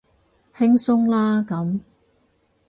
[0.55, 1.79] 輕鬆啦咁